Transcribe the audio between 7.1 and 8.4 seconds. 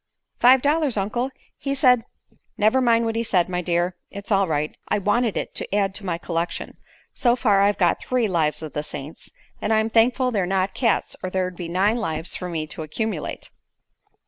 So far I've got three